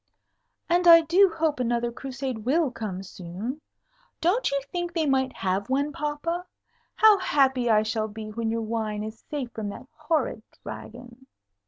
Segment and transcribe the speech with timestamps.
[0.67, 3.61] "And I do hope another Crusade will come soon.
[4.19, 6.47] Don't you think they might have one, papa?
[6.95, 11.27] How happy I shall be when your wine is safe from that horrid Dragon!"